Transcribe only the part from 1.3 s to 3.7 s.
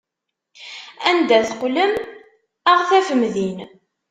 teqqlem, ad ɣ-tafem din!